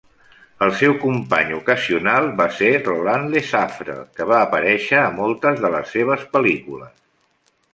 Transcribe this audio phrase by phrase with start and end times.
[0.67, 5.95] El seu company ocasional va ser Roland Lesaffre, que va aparèixer a moltes de les
[5.99, 6.99] seves pel·lícules.